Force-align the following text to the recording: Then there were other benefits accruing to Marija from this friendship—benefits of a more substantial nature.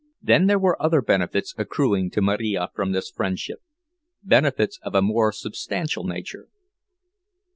Then 0.19 0.47
there 0.47 0.57
were 0.57 0.81
other 0.81 0.99
benefits 1.03 1.53
accruing 1.59 2.09
to 2.09 2.23
Marija 2.23 2.71
from 2.73 2.91
this 2.91 3.11
friendship—benefits 3.11 4.79
of 4.81 4.95
a 4.95 5.01
more 5.03 5.31
substantial 5.31 6.05
nature. 6.05 6.47